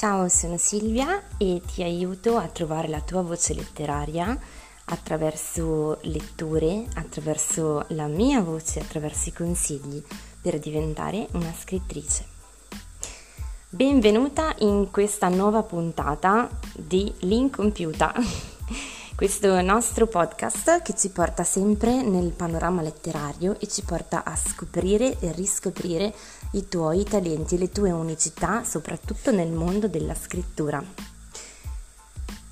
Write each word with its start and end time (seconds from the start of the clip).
Ciao, 0.00 0.30
sono 0.30 0.56
Silvia 0.56 1.24
e 1.36 1.60
ti 1.60 1.82
aiuto 1.82 2.38
a 2.38 2.48
trovare 2.48 2.88
la 2.88 3.02
tua 3.02 3.20
voce 3.20 3.52
letteraria 3.52 4.34
attraverso 4.86 5.98
letture, 6.04 6.86
attraverso 6.94 7.84
la 7.88 8.06
mia 8.06 8.40
voce, 8.40 8.80
attraverso 8.80 9.28
i 9.28 9.34
consigli 9.34 10.02
per 10.40 10.58
diventare 10.58 11.28
una 11.32 11.52
scrittrice. 11.52 12.24
Benvenuta 13.68 14.54
in 14.60 14.90
questa 14.90 15.28
nuova 15.28 15.62
puntata 15.64 16.48
di 16.74 17.12
L'Incompiuta, 17.18 18.14
questo 19.14 19.60
nostro 19.60 20.06
podcast 20.06 20.80
che 20.80 20.94
ci 20.96 21.10
porta 21.10 21.44
sempre 21.44 22.00
nel 22.00 22.30
panorama 22.30 22.80
letterario 22.80 23.54
e 23.60 23.68
ci 23.68 23.82
porta 23.82 24.24
a 24.24 24.34
scoprire 24.34 25.18
e 25.20 25.30
riscoprire 25.32 26.14
i 26.52 26.68
tuoi 26.68 27.04
talenti, 27.04 27.58
le 27.58 27.70
tue 27.70 27.90
unicità, 27.90 28.64
soprattutto 28.64 29.30
nel 29.30 29.50
mondo 29.52 29.88
della 29.88 30.14
scrittura. 30.14 30.82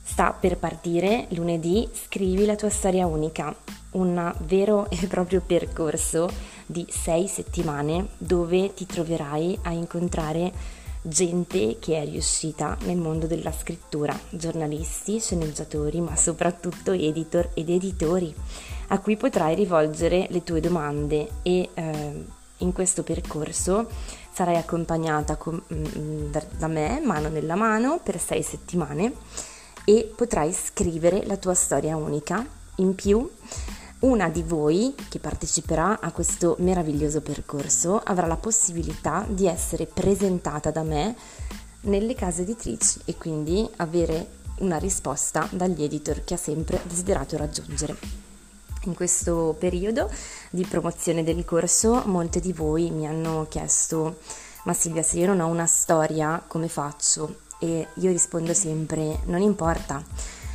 Sta 0.02 0.32
per 0.32 0.56
partire 0.56 1.26
lunedì 1.30 1.88
Scrivi 1.92 2.44
la 2.44 2.56
tua 2.56 2.70
storia 2.70 3.06
unica, 3.06 3.54
un 3.92 4.34
vero 4.40 4.88
e 4.90 5.06
proprio 5.06 5.40
percorso 5.40 6.28
di 6.66 6.86
sei 6.88 7.28
settimane 7.28 8.08
dove 8.18 8.74
ti 8.74 8.84
troverai 8.86 9.58
a 9.62 9.70
incontrare 9.70 10.52
gente 11.02 11.78
che 11.78 12.02
è 12.02 12.04
riuscita 12.04 12.76
nel 12.82 12.98
mondo 12.98 13.26
della 13.26 13.52
scrittura, 13.52 14.18
giornalisti, 14.30 15.20
sceneggiatori, 15.20 16.00
ma 16.00 16.16
soprattutto 16.16 16.92
editor 16.92 17.50
ed 17.54 17.70
editori, 17.70 18.34
a 18.88 18.98
cui 18.98 19.16
potrai 19.16 19.54
rivolgere 19.54 20.26
le 20.30 20.42
tue 20.42 20.60
domande 20.60 21.28
e 21.42 21.68
eh, 21.72 22.24
in 22.58 22.72
questo 22.72 23.02
percorso 23.02 23.88
sarai 24.32 24.56
accompagnata 24.56 25.36
con, 25.36 25.60
mm, 25.72 26.32
da 26.56 26.66
me 26.66 27.00
mano 27.04 27.28
nella 27.28 27.54
mano 27.54 28.00
per 28.02 28.20
sei 28.20 28.42
settimane 28.42 29.12
e 29.84 30.12
potrai 30.14 30.52
scrivere 30.52 31.24
la 31.26 31.36
tua 31.36 31.54
storia 31.54 31.96
unica. 31.96 32.46
In 32.76 32.94
più, 32.94 33.28
una 34.00 34.28
di 34.28 34.42
voi 34.42 34.94
che 35.08 35.18
parteciperà 35.18 35.98
a 36.00 36.12
questo 36.12 36.56
meraviglioso 36.60 37.20
percorso 37.20 37.98
avrà 37.98 38.26
la 38.26 38.36
possibilità 38.36 39.26
di 39.28 39.48
essere 39.48 39.86
presentata 39.86 40.70
da 40.70 40.82
me 40.82 41.16
nelle 41.82 42.14
case 42.14 42.42
editrici 42.42 43.00
e 43.04 43.16
quindi 43.16 43.68
avere 43.76 44.36
una 44.58 44.76
risposta 44.76 45.48
dagli 45.50 45.82
editor 45.82 46.22
che 46.22 46.34
ha 46.34 46.38
sempre 46.38 46.80
desiderato 46.86 47.36
raggiungere. 47.36 48.27
In 48.84 48.94
questo 48.94 49.56
periodo 49.58 50.10
di 50.50 50.64
promozione 50.64 51.24
del 51.24 51.44
corso 51.44 52.02
molte 52.06 52.40
di 52.40 52.52
voi 52.52 52.90
mi 52.90 53.06
hanno 53.06 53.46
chiesto 53.48 54.16
ma 54.68 54.74
Silvia 54.74 55.02
se 55.02 55.18
io 55.18 55.26
non 55.26 55.40
ho 55.40 55.46
una 55.46 55.64
storia 55.64 56.42
come 56.46 56.68
faccio? 56.68 57.40
E 57.58 57.86
io 57.94 58.10
rispondo 58.10 58.52
sempre 58.52 59.20
non 59.24 59.40
importa. 59.40 60.04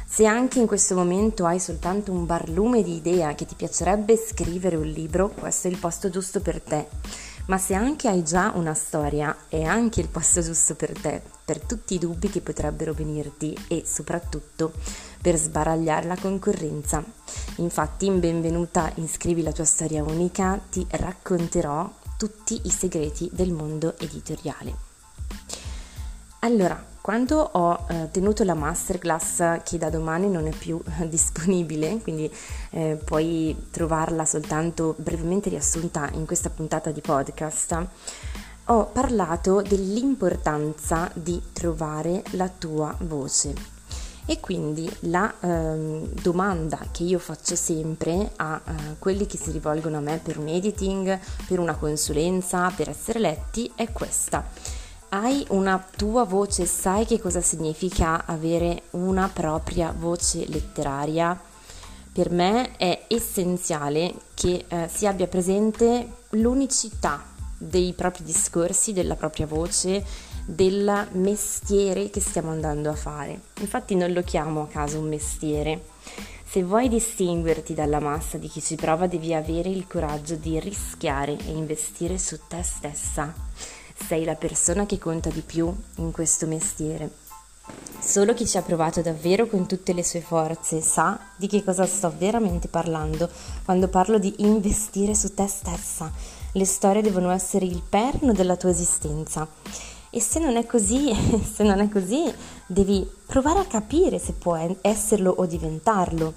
Se 0.05 0.27
anche 0.27 0.59
in 0.59 0.67
questo 0.67 0.93
momento 0.93 1.47
hai 1.47 1.59
soltanto 1.59 2.11
un 2.11 2.27
barlume 2.27 2.83
di 2.83 2.95
idea 2.95 3.33
che 3.33 3.47
ti 3.47 3.55
piacerebbe 3.55 4.15
scrivere 4.15 4.75
un 4.75 4.85
libro, 4.85 5.30
questo 5.30 5.67
è 5.67 5.71
il 5.71 5.80
posto 5.80 6.11
giusto 6.11 6.41
per 6.41 6.61
te. 6.61 6.87
Ma 7.45 7.58
se 7.58 7.73
anche 7.73 8.08
hai 8.08 8.23
già 8.23 8.53
una 8.55 8.73
storia, 8.73 9.36
è 9.49 9.63
anche 9.63 9.99
il 9.99 10.08
posto 10.08 10.41
giusto 10.41 10.75
per 10.75 10.97
te, 10.97 11.22
per 11.44 11.59
tutti 11.59 11.95
i 11.95 11.99
dubbi 11.99 12.30
che 12.30 12.39
potrebbero 12.39 12.94
venirti 12.94 13.58
e 13.67 13.83
soprattutto 13.86 14.72
per 15.22 15.36
sbaragliare 15.36 16.08
la 16.08 16.17
concorrenza. 16.17 17.03
Infatti 17.58 18.05
in 18.05 18.21
Benvenuta 18.21 18.91
Inscrivi 18.95 19.44
la 19.44 19.52
tua 19.52 19.66
storia 19.66 20.03
unica 20.03 20.58
ti 20.69 20.88
racconterò 20.89 21.91
tutti 22.17 22.61
i 22.64 22.69
segreti 22.69 23.30
del 23.33 23.52
mondo 23.52 23.97
editoriale. 23.99 24.73
Allora, 26.39 26.91
quando 27.03 27.37
ho 27.37 27.86
eh, 27.89 28.08
tenuto 28.11 28.45
la 28.45 28.53
masterclass 28.53 29.61
che 29.64 29.77
da 29.77 29.89
domani 29.89 30.30
non 30.30 30.47
è 30.47 30.52
più 30.52 30.81
disponibile, 31.09 31.97
quindi 31.97 32.31
eh, 32.69 32.97
puoi 33.03 33.53
trovarla 33.71 34.23
soltanto 34.23 34.95
brevemente 34.97 35.49
riassunta 35.49 36.09
in 36.13 36.25
questa 36.25 36.49
puntata 36.49 36.92
di 36.92 37.02
podcast, 37.02 37.87
ho 38.67 38.86
parlato 38.86 39.61
dell'importanza 39.61 41.11
di 41.13 41.42
trovare 41.52 42.23
la 42.31 42.47
tua 42.47 42.95
voce. 43.02 43.53
E 44.25 44.39
quindi 44.39 44.89
la 45.02 45.30
eh, 45.42 46.09
domanda 46.21 46.80
che 46.89 47.03
io 47.03 47.19
faccio 47.19 47.58
sempre 47.58 48.31
a 48.37 48.61
eh, 48.63 48.71
quelli 48.97 49.25
che 49.25 49.36
si 49.36 49.52
rivolgono 49.52 49.97
a 49.97 49.99
me 49.99 50.21
per 50.23 50.37
un 50.37 50.47
editing, 50.47 51.19
per 51.49 51.59
una 51.59 51.75
consulenza, 51.75 52.71
per 52.73 52.87
essere 52.87 53.19
letti 53.19 53.69
è 53.75 53.92
questa. 53.92 54.81
Hai 55.15 55.45
una 55.49 55.77
tua 55.95 56.23
voce, 56.23 56.65
sai 56.65 57.05
che 57.05 57.19
cosa 57.19 57.39
significa 57.39 58.25
avere 58.25 58.85
una 58.93 59.29
propria 59.31 59.93
voce 59.95 60.47
letteraria? 60.47 61.39
Per 62.11 62.31
me 62.31 62.75
è 62.77 63.05
essenziale 63.09 64.11
che 64.33 64.65
eh, 64.67 64.89
si 64.91 65.05
abbia 65.05 65.27
presente 65.27 66.21
l'unicità 66.31 67.23
dei 67.55 67.93
propri 67.93 68.23
discorsi, 68.23 68.91
della 68.91 69.13
propria 69.13 69.45
voce 69.45 70.03
del 70.47 71.09
mestiere 71.11 72.09
che 72.09 72.19
stiamo 72.19 72.49
andando 72.49 72.89
a 72.89 72.95
fare. 72.95 73.39
Infatti 73.59 73.93
non 73.93 74.13
lo 74.13 74.23
chiamo 74.23 74.63
a 74.63 74.67
caso 74.67 74.97
un 74.97 75.09
mestiere. 75.09 75.89
Se 76.43 76.63
vuoi 76.63 76.89
distinguerti 76.89 77.75
dalla 77.75 77.99
massa 77.99 78.39
di 78.39 78.47
chi 78.47 78.63
ci 78.63 78.73
prova 78.73 79.05
devi 79.05 79.35
avere 79.35 79.69
il 79.69 79.85
coraggio 79.85 80.33
di 80.33 80.59
rischiare 80.59 81.37
e 81.37 81.51
investire 81.51 82.17
su 82.17 82.39
te 82.47 82.63
stessa. 82.63 83.31
Sei 83.95 84.23
la 84.23 84.36
persona 84.36 84.86
che 84.86 84.98
conta 84.98 85.30
di 85.30 85.42
più 85.42 85.73
in 85.95 86.11
questo 86.11 86.48
mestiere. 86.48 87.09
Solo 87.99 88.33
chi 88.33 88.45
ci 88.45 88.58
ha 88.58 88.61
provato 88.61 89.02
davvero 89.02 89.48
con 89.48 89.65
tutte 89.65 89.93
le 89.93 90.04
sue 90.04 90.20
forze 90.20 90.81
sa 90.81 91.17
di 91.37 91.48
che 91.48 91.64
cosa 91.64 91.86
sto 91.86 92.14
veramente 92.17 92.67
parlando 92.67 93.30
quando 93.64 93.87
parlo 93.87 94.17
di 94.17 94.33
investire 94.39 95.15
su 95.15 95.33
te 95.33 95.48
stessa. 95.48 96.11
Le 96.52 96.65
storie 96.65 97.02
devono 97.02 97.31
essere 97.31 97.65
il 97.65 97.81
perno 97.81 98.33
della 98.33 98.58
tua 98.58 98.70
esistenza 98.70 99.48
e 100.15 100.20
se 100.21 100.39
non 100.39 100.58
è 100.58 100.65
così, 100.67 101.11
se 101.52 101.64
non 101.64 101.80
è 101.80 101.89
così, 101.89 102.31
devi 102.67 103.10
provare 103.25 103.58
a 103.58 103.65
capire 103.65 104.20
se 104.20 104.33
può 104.33 104.55
esserlo 104.81 105.33
o 105.36 105.48
diventarlo. 105.48 106.33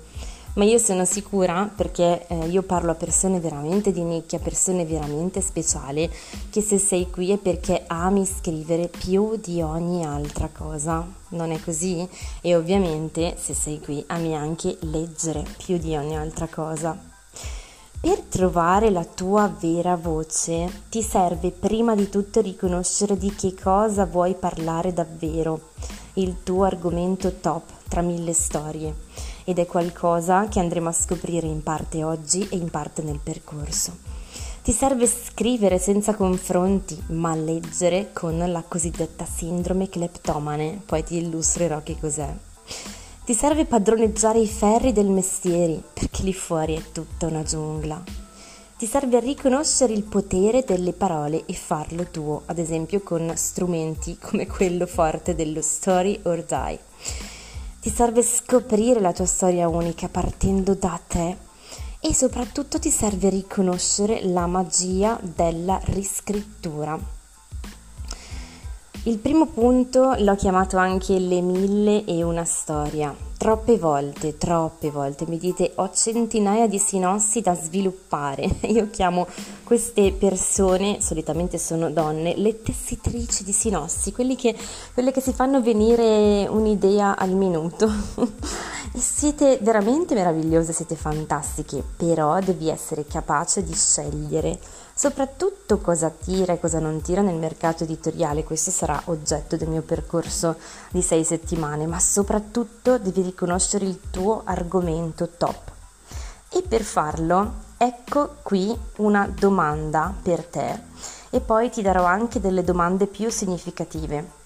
Ma 0.56 0.64
io 0.64 0.78
sono 0.78 1.04
sicura, 1.04 1.70
perché 1.74 2.26
eh, 2.28 2.46
io 2.46 2.62
parlo 2.62 2.92
a 2.92 2.94
persone 2.94 3.40
veramente 3.40 3.92
di 3.92 4.02
nicchia, 4.02 4.38
persone 4.38 4.86
veramente 4.86 5.42
speciali, 5.42 6.10
che 6.48 6.62
se 6.62 6.78
sei 6.78 7.10
qui 7.10 7.30
è 7.30 7.36
perché 7.36 7.84
ami 7.86 8.24
scrivere 8.24 8.88
più 8.88 9.36
di 9.36 9.60
ogni 9.60 10.06
altra 10.06 10.48
cosa. 10.48 11.06
Non 11.30 11.50
è 11.50 11.60
così? 11.60 12.08
E 12.40 12.56
ovviamente 12.56 13.36
se 13.38 13.52
sei 13.52 13.80
qui 13.80 14.02
ami 14.06 14.34
anche 14.34 14.78
leggere 14.80 15.44
più 15.58 15.76
di 15.76 15.94
ogni 15.94 16.16
altra 16.16 16.46
cosa. 16.46 16.98
Per 18.00 18.20
trovare 18.20 18.88
la 18.88 19.04
tua 19.04 19.54
vera 19.60 19.96
voce 19.96 20.84
ti 20.88 21.02
serve 21.02 21.50
prima 21.50 21.94
di 21.94 22.08
tutto 22.08 22.40
riconoscere 22.40 23.18
di 23.18 23.34
che 23.34 23.52
cosa 23.52 24.06
vuoi 24.06 24.34
parlare 24.34 24.94
davvero, 24.94 25.72
il 26.14 26.42
tuo 26.42 26.64
argomento 26.64 27.40
top 27.40 27.72
tra 27.88 28.00
mille 28.00 28.32
storie 28.32 29.25
ed 29.46 29.60
è 29.60 29.66
qualcosa 29.66 30.48
che 30.48 30.58
andremo 30.58 30.88
a 30.88 30.92
scoprire 30.92 31.46
in 31.46 31.62
parte 31.62 32.02
oggi 32.02 32.48
e 32.50 32.56
in 32.56 32.68
parte 32.68 33.02
nel 33.02 33.20
percorso. 33.22 33.96
Ti 34.60 34.72
serve 34.72 35.06
scrivere 35.06 35.78
senza 35.78 36.16
confronti, 36.16 37.00
ma 37.10 37.32
leggere 37.36 38.10
con 38.12 38.36
la 38.36 38.64
cosiddetta 38.66 39.24
sindrome 39.24 39.88
cleptomane, 39.88 40.82
poi 40.84 41.04
ti 41.04 41.18
illustrerò 41.18 41.84
che 41.84 41.96
cos'è. 42.00 42.34
Ti 43.24 43.32
serve 43.34 43.64
padroneggiare 43.64 44.40
i 44.40 44.48
ferri 44.48 44.92
del 44.92 45.06
mestiere, 45.06 45.80
perché 45.92 46.24
lì 46.24 46.32
fuori 46.32 46.74
è 46.74 46.82
tutta 46.90 47.26
una 47.26 47.44
giungla. 47.44 48.02
Ti 48.76 48.86
serve 48.86 49.20
riconoscere 49.20 49.92
il 49.92 50.02
potere 50.02 50.64
delle 50.64 50.92
parole 50.92 51.44
e 51.46 51.54
farlo 51.54 52.04
tuo, 52.10 52.42
ad 52.46 52.58
esempio 52.58 53.00
con 53.02 53.32
strumenti 53.36 54.18
come 54.20 54.48
quello 54.48 54.86
forte 54.86 55.36
dello 55.36 55.62
story 55.62 56.18
or 56.24 56.42
die. 56.42 57.35
Ti 57.86 57.92
serve 57.92 58.24
scoprire 58.24 58.98
la 58.98 59.12
tua 59.12 59.26
storia 59.26 59.68
unica 59.68 60.08
partendo 60.08 60.74
da 60.74 61.00
te 61.06 61.36
e 62.00 62.12
soprattutto 62.12 62.80
ti 62.80 62.90
serve 62.90 63.28
riconoscere 63.28 64.24
la 64.24 64.48
magia 64.48 65.16
della 65.22 65.78
riscrittura. 65.84 66.98
Il 69.04 69.18
primo 69.18 69.46
punto 69.46 70.16
l'ho 70.18 70.34
chiamato 70.34 70.78
anche 70.78 71.16
le 71.20 71.40
mille 71.40 72.04
e 72.04 72.24
una 72.24 72.44
storia. 72.44 73.14
Troppe 73.38 73.76
volte, 73.76 74.38
troppe 74.38 74.90
volte 74.90 75.26
mi 75.26 75.36
dite 75.38 75.72
ho 75.74 75.90
centinaia 75.92 76.66
di 76.66 76.78
sinossi 76.78 77.42
da 77.42 77.54
sviluppare. 77.54 78.48
Io 78.68 78.88
chiamo 78.90 79.26
queste 79.62 80.12
persone, 80.12 81.02
solitamente 81.02 81.58
sono 81.58 81.90
donne, 81.90 82.34
le 82.36 82.62
tessitrici 82.62 83.44
di 83.44 83.52
sinossi, 83.52 84.12
che, 84.12 84.56
quelle 84.94 85.12
che 85.12 85.20
si 85.20 85.34
fanno 85.34 85.60
venire 85.60 86.46
un'idea 86.48 87.16
al 87.16 87.32
minuto. 87.32 87.90
e 88.92 88.98
siete 88.98 89.58
veramente 89.60 90.14
meravigliose, 90.14 90.72
siete 90.72 90.96
fantastiche, 90.96 91.82
però 91.96 92.40
devi 92.40 92.70
essere 92.70 93.04
capace 93.06 93.62
di 93.62 93.74
scegliere 93.74 94.58
soprattutto 94.98 95.76
cosa 95.76 96.08
tira 96.08 96.54
e 96.54 96.58
cosa 96.58 96.78
non 96.78 97.02
tira 97.02 97.20
nel 97.20 97.34
mercato 97.34 97.84
editoriale, 97.84 98.44
questo 98.44 98.70
sarà 98.70 98.98
oggetto 99.06 99.58
del 99.58 99.68
mio 99.68 99.82
percorso 99.82 100.56
di 100.90 101.02
sei 101.02 101.22
settimane, 101.22 101.86
ma 101.86 102.00
soprattutto 102.00 102.96
devi 102.96 103.20
riconoscere 103.26 103.84
il 103.84 104.00
tuo 104.10 104.42
argomento 104.44 105.28
top. 105.36 105.72
E 106.48 106.62
per 106.62 106.82
farlo, 106.82 107.64
ecco 107.76 108.36
qui 108.42 108.76
una 108.96 109.28
domanda 109.28 110.14
per 110.22 110.44
te 110.44 110.80
e 111.30 111.40
poi 111.40 111.68
ti 111.70 111.82
darò 111.82 112.04
anche 112.04 112.40
delle 112.40 112.64
domande 112.64 113.06
più 113.06 113.28
significative. 113.30 114.44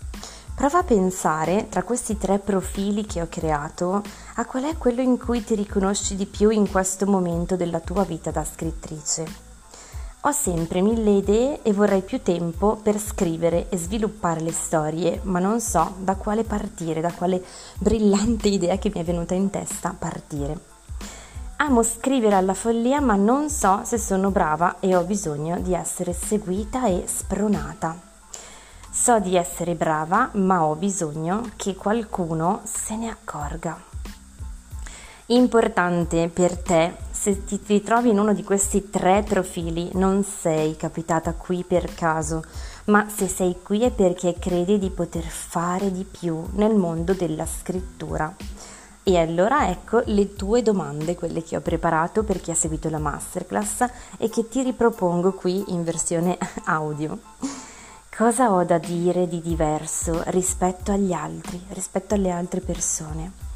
Prova 0.54 0.80
a 0.80 0.84
pensare 0.84 1.68
tra 1.68 1.82
questi 1.82 2.18
tre 2.18 2.38
profili 2.38 3.06
che 3.06 3.22
ho 3.22 3.28
creato 3.30 4.02
a 4.34 4.44
qual 4.44 4.64
è 4.64 4.76
quello 4.76 5.00
in 5.00 5.18
cui 5.18 5.42
ti 5.42 5.54
riconosci 5.54 6.16
di 6.16 6.26
più 6.26 6.50
in 6.50 6.70
questo 6.70 7.06
momento 7.06 7.56
della 7.56 7.80
tua 7.80 8.04
vita 8.04 8.30
da 8.30 8.44
scrittrice. 8.44 9.49
Ho 10.24 10.32
sempre 10.32 10.82
mille 10.82 11.12
idee 11.12 11.62
e 11.62 11.72
vorrei 11.72 12.02
più 12.02 12.20
tempo 12.20 12.76
per 12.76 12.98
scrivere 12.98 13.70
e 13.70 13.78
sviluppare 13.78 14.40
le 14.40 14.52
storie, 14.52 15.20
ma 15.22 15.38
non 15.38 15.62
so 15.62 15.94
da 15.96 16.14
quale 16.16 16.44
partire, 16.44 17.00
da 17.00 17.10
quale 17.10 17.42
brillante 17.78 18.48
idea 18.52 18.76
che 18.76 18.90
mi 18.92 19.00
è 19.00 19.04
venuta 19.04 19.32
in 19.32 19.48
testa 19.48 19.96
partire. 19.98 20.58
Amo 21.56 21.82
scrivere 21.82 22.34
alla 22.34 22.52
follia, 22.52 23.00
ma 23.00 23.14
non 23.14 23.48
so 23.48 23.80
se 23.84 23.96
sono 23.96 24.30
brava 24.30 24.76
e 24.80 24.94
ho 24.94 25.04
bisogno 25.04 25.58
di 25.58 25.72
essere 25.72 26.12
seguita 26.12 26.86
e 26.86 27.04
spronata. 27.06 27.98
So 28.90 29.20
di 29.20 29.36
essere 29.36 29.74
brava, 29.74 30.28
ma 30.34 30.66
ho 30.66 30.74
bisogno 30.74 31.52
che 31.56 31.74
qualcuno 31.74 32.60
se 32.64 32.94
ne 32.94 33.08
accorga. 33.08 33.88
Importante 35.26 36.28
per 36.28 36.58
te, 36.58 37.08
se 37.20 37.44
ti 37.44 37.60
ritrovi 37.66 38.08
in 38.08 38.18
uno 38.18 38.32
di 38.32 38.42
questi 38.42 38.88
tre 38.88 39.22
profili, 39.22 39.90
non 39.92 40.24
sei 40.24 40.74
capitata 40.74 41.34
qui 41.34 41.64
per 41.64 41.92
caso, 41.92 42.42
ma 42.86 43.10
se 43.10 43.28
sei 43.28 43.58
qui 43.62 43.82
è 43.82 43.90
perché 43.90 44.36
credi 44.38 44.78
di 44.78 44.88
poter 44.88 45.24
fare 45.24 45.92
di 45.92 46.04
più 46.04 46.42
nel 46.52 46.74
mondo 46.74 47.12
della 47.12 47.44
scrittura. 47.44 48.34
E 49.02 49.18
allora 49.18 49.68
ecco 49.68 50.00
le 50.06 50.34
tue 50.34 50.62
domande, 50.62 51.14
quelle 51.14 51.42
che 51.42 51.58
ho 51.58 51.60
preparato 51.60 52.24
per 52.24 52.40
chi 52.40 52.52
ha 52.52 52.54
seguito 52.54 52.88
la 52.88 52.98
masterclass 52.98 53.84
e 54.16 54.30
che 54.30 54.48
ti 54.48 54.62
ripropongo 54.62 55.34
qui 55.34 55.62
in 55.74 55.84
versione 55.84 56.38
audio. 56.64 57.18
Cosa 58.16 58.50
ho 58.50 58.64
da 58.64 58.78
dire 58.78 59.28
di 59.28 59.42
diverso 59.42 60.22
rispetto 60.28 60.90
agli 60.90 61.12
altri, 61.12 61.60
rispetto 61.68 62.14
alle 62.14 62.30
altre 62.30 62.60
persone? 62.60 63.49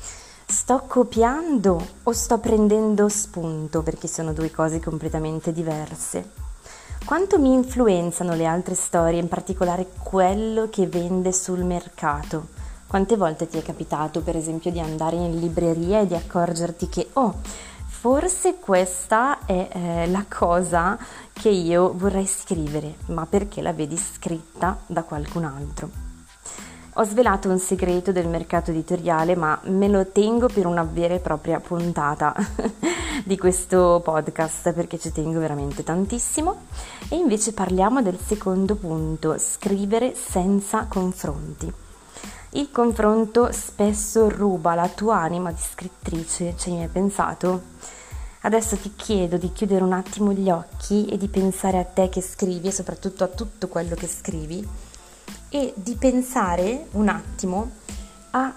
Sto 0.47 0.85
copiando 0.87 1.85
o 2.03 2.13
sto 2.13 2.39
prendendo 2.39 3.09
spunto 3.09 3.83
perché 3.83 4.07
sono 4.07 4.33
due 4.33 4.51
cose 4.51 4.79
completamente 4.79 5.53
diverse? 5.53 6.43
Quanto 7.05 7.39
mi 7.39 7.53
influenzano 7.53 8.35
le 8.35 8.45
altre 8.45 8.75
storie, 8.75 9.19
in 9.19 9.29
particolare 9.29 9.89
quello 10.03 10.69
che 10.71 10.87
vende 10.87 11.33
sul 11.33 11.65
mercato? 11.65 12.49
Quante 12.87 13.17
volte 13.17 13.49
ti 13.49 13.59
è 13.59 13.63
capitato, 13.63 14.21
per 14.21 14.37
esempio, 14.37 14.71
di 14.71 14.81
andare 14.81 15.17
in 15.17 15.39
libreria 15.39 16.01
e 16.01 16.07
di 16.07 16.15
accorgerti 16.15 16.89
che, 16.89 17.09
oh, 17.15 17.41
forse 17.87 18.57
questa 18.59 19.45
è 19.47 19.69
eh, 19.73 20.07
la 20.09 20.25
cosa 20.29 20.97
che 21.33 21.49
io 21.49 21.93
vorrei 21.97 22.27
scrivere, 22.27 22.97
ma 23.07 23.27
perché 23.27 23.61
la 23.61 23.73
vedi 23.73 23.97
scritta 23.97 24.79
da 24.87 25.03
qualcun 25.03 25.45
altro? 25.45 26.04
Ho 26.97 27.03
svelato 27.03 27.49
un 27.49 27.59
segreto 27.59 28.13
del 28.13 28.29
mercato 28.29 28.71
editoriale, 28.71 29.35
ma 29.35 29.59
me 29.65 29.89
lo 29.89 30.07
tengo 30.07 30.47
per 30.47 30.65
una 30.65 30.85
vera 30.85 31.15
e 31.15 31.19
propria 31.19 31.59
puntata 31.59 32.33
di 33.27 33.37
questo 33.37 34.01
podcast 34.05 34.73
perché 34.73 34.97
ci 35.01 35.11
tengo 35.11 35.41
veramente 35.41 35.83
tantissimo. 35.83 36.67
E 37.09 37.17
invece 37.17 37.53
parliamo 37.53 38.01
del 38.01 38.17
secondo 38.25 38.77
punto, 38.77 39.37
scrivere 39.39 40.15
senza 40.15 40.87
confronti. 40.87 41.73
Il 42.51 42.71
confronto 42.71 43.51
spesso 43.51 44.29
ruba 44.29 44.77
la 44.77 44.89
tua 44.89 45.17
anima 45.17 45.51
di 45.51 45.61
scrittrice, 45.61 46.55
ci 46.57 46.71
hai 46.71 46.77
mai 46.77 46.89
pensato? 46.89 47.61
Adesso 48.43 48.77
ti 48.77 48.93
chiedo 48.95 49.37
di 49.37 49.53
chiudere 49.53 49.83
un 49.83 49.95
attimo 49.95 50.31
gli 50.31 50.49
occhi 50.49 51.07
e 51.07 51.17
di 51.17 51.27
pensare 51.27 51.79
a 51.79 51.85
te 51.85 52.09
che 52.09 52.21
scrivi 52.21 52.69
e 52.69 52.73
soprattutto 52.73 53.25
a 53.25 53.29
tutto 53.29 53.67
quello 53.67 53.97
che 53.97 54.07
scrivi 54.07 54.93
e 55.55 55.73
di 55.77 55.95
pensare 55.95 56.89
un 56.95 57.07
attimo 57.07 57.71
a, 58.33 58.53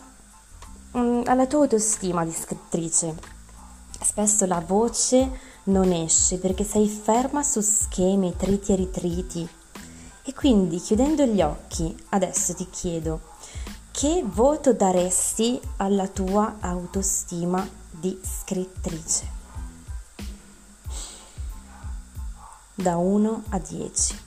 um, 0.93 1.21
alla 1.27 1.45
tua 1.45 1.59
autostima 1.59 2.25
di 2.25 2.31
scrittrice. 2.31 3.15
Spesso 4.01 4.47
la 4.47 4.63
voce 4.65 5.29
non 5.65 5.91
esce 5.91 6.39
perché 6.39 6.63
sei 6.63 6.87
ferma 6.89 7.43
su 7.43 7.61
schemi, 7.61 8.35
triti 8.35 8.71
e 8.71 8.75
ritriti. 8.77 9.47
E 10.23 10.33
quindi 10.33 10.79
chiudendo 10.79 11.23
gli 11.25 11.39
occhi, 11.39 11.95
adesso 12.09 12.55
ti 12.55 12.67
chiedo, 12.67 13.21
che 13.91 14.23
voto 14.25 14.73
daresti 14.73 15.61
alla 15.75 16.07
tua 16.07 16.55
autostima 16.61 17.63
di 17.91 18.19
scrittrice? 18.23 19.35
Da 22.73 22.97
1 22.97 23.43
a 23.49 23.59
10 23.59 24.25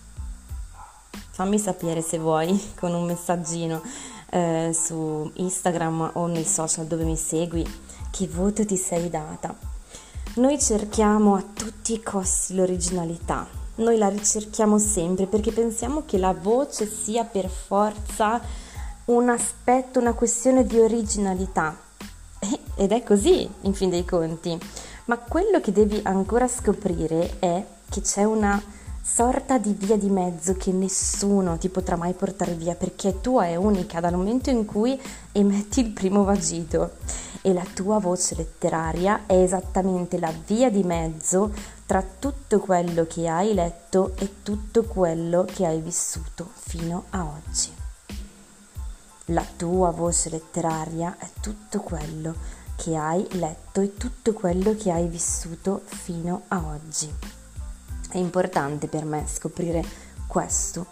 fammi 1.40 1.58
sapere 1.58 2.02
se 2.02 2.18
vuoi 2.18 2.74
con 2.78 2.92
un 2.92 3.06
messaggino 3.06 3.80
eh, 4.28 4.72
su 4.74 5.30
Instagram 5.32 6.10
o 6.12 6.26
nei 6.26 6.44
social 6.44 6.84
dove 6.84 7.04
mi 7.04 7.16
segui 7.16 7.66
che 8.10 8.28
voto 8.28 8.66
ti 8.66 8.76
sei 8.76 9.08
data. 9.08 9.56
Noi 10.34 10.60
cerchiamo 10.60 11.36
a 11.36 11.44
tutti 11.54 11.94
i 11.94 12.02
costi 12.02 12.54
l'originalità, 12.54 13.48
noi 13.76 13.96
la 13.96 14.10
ricerchiamo 14.10 14.78
sempre 14.78 15.24
perché 15.24 15.50
pensiamo 15.50 16.02
che 16.04 16.18
la 16.18 16.34
voce 16.34 16.86
sia 16.86 17.24
per 17.24 17.48
forza 17.48 18.38
un 19.06 19.30
aspetto, 19.30 19.98
una 19.98 20.12
questione 20.12 20.66
di 20.66 20.78
originalità. 20.78 21.74
Ed 22.76 22.92
è 22.92 23.02
così, 23.02 23.48
in 23.62 23.72
fin 23.72 23.88
dei 23.88 24.04
conti. 24.04 24.58
Ma 25.06 25.16
quello 25.16 25.58
che 25.62 25.72
devi 25.72 26.00
ancora 26.04 26.46
scoprire 26.46 27.38
è 27.38 27.64
che 27.88 28.02
c'è 28.02 28.24
una 28.24 28.62
sorta 29.02 29.58
di 29.58 29.72
via 29.72 29.96
di 29.96 30.10
mezzo 30.10 30.54
che 30.56 30.72
nessuno 30.72 31.58
ti 31.58 31.68
potrà 31.68 31.96
mai 31.96 32.12
portare 32.12 32.54
via 32.54 32.74
perché 32.74 33.20
tua 33.20 33.46
è 33.46 33.56
unica 33.56 34.00
dal 34.00 34.14
momento 34.14 34.50
in 34.50 34.64
cui 34.64 35.00
emetti 35.32 35.80
il 35.80 35.90
primo 35.90 36.24
vagito 36.24 36.92
e 37.42 37.52
la 37.52 37.64
tua 37.74 37.98
voce 37.98 38.34
letteraria 38.34 39.26
è 39.26 39.34
esattamente 39.34 40.18
la 40.18 40.32
via 40.46 40.70
di 40.70 40.82
mezzo 40.82 41.52
tra 41.86 42.02
tutto 42.02 42.60
quello 42.60 43.06
che 43.06 43.26
hai 43.28 43.54
letto 43.54 44.14
e 44.18 44.42
tutto 44.42 44.84
quello 44.84 45.44
che 45.44 45.66
hai 45.66 45.80
vissuto 45.80 46.48
fino 46.52 47.04
a 47.10 47.24
oggi. 47.24 47.72
La 49.26 49.46
tua 49.56 49.90
voce 49.90 50.28
letteraria 50.28 51.16
è 51.18 51.28
tutto 51.40 51.80
quello 51.80 52.34
che 52.76 52.96
hai 52.96 53.26
letto 53.32 53.80
e 53.80 53.94
tutto 53.96 54.32
quello 54.32 54.74
che 54.74 54.90
hai 54.90 55.06
vissuto 55.06 55.82
fino 55.84 56.42
a 56.48 56.64
oggi. 56.64 57.39
È 58.10 58.18
importante 58.18 58.88
per 58.88 59.04
me 59.04 59.24
scoprire 59.26 59.84
questo. 60.26 60.86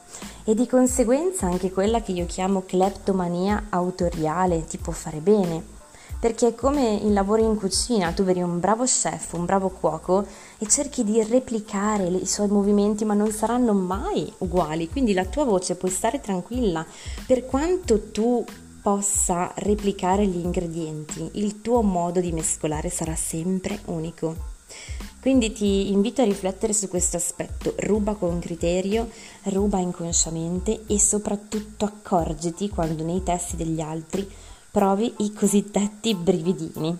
E 0.44 0.54
di 0.54 0.66
conseguenza 0.66 1.46
anche 1.46 1.70
quella 1.70 2.00
che 2.00 2.12
io 2.12 2.26
chiamo 2.26 2.62
cleptomania 2.66 3.66
autoriale 3.70 4.64
ti 4.64 4.78
può 4.78 4.92
fare 4.92 5.18
bene. 5.18 5.76
Perché 6.20 6.48
è 6.48 6.54
come 6.54 6.94
il 6.94 7.12
lavoro 7.12 7.42
in 7.42 7.56
cucina, 7.56 8.10
tu 8.10 8.24
vedi 8.24 8.40
un 8.40 8.58
bravo 8.58 8.82
chef, 8.82 9.34
un 9.34 9.44
bravo 9.44 9.68
cuoco 9.68 10.26
e 10.58 10.66
cerchi 10.66 11.04
di 11.04 11.22
replicare 11.22 12.06
i 12.06 12.26
suoi 12.26 12.48
movimenti 12.48 13.04
ma 13.04 13.14
non 13.14 13.30
saranno 13.30 13.72
mai 13.72 14.32
uguali, 14.38 14.88
quindi 14.88 15.12
la 15.12 15.24
tua 15.24 15.44
voce 15.44 15.76
puoi 15.76 15.92
stare 15.92 16.20
tranquilla, 16.20 16.84
per 17.24 17.46
quanto 17.46 18.10
tu 18.10 18.44
possa 18.82 19.52
replicare 19.56 20.26
gli 20.26 20.38
ingredienti, 20.38 21.30
il 21.34 21.60
tuo 21.60 21.82
modo 21.82 22.20
di 22.20 22.32
mescolare 22.32 22.90
sarà 22.90 23.14
sempre 23.14 23.78
unico. 23.84 24.47
Quindi 25.20 25.52
ti 25.52 25.90
invito 25.90 26.22
a 26.22 26.24
riflettere 26.24 26.72
su 26.72 26.88
questo 26.88 27.16
aspetto, 27.16 27.74
ruba 27.78 28.14
con 28.14 28.38
criterio, 28.38 29.10
ruba 29.44 29.78
inconsciamente 29.78 30.84
e 30.86 30.98
soprattutto 30.98 31.84
accorgiti 31.84 32.68
quando 32.68 33.02
nei 33.04 33.22
testi 33.22 33.56
degli 33.56 33.80
altri 33.80 34.30
provi 34.70 35.12
i 35.18 35.32
cosiddetti 35.32 36.14
brividini. 36.14 36.96